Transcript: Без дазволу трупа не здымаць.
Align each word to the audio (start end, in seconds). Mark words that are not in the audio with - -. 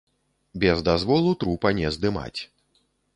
Без 0.63 0.79
дазволу 0.87 1.33
трупа 1.43 1.73
не 1.81 1.91
здымаць. 1.99 2.41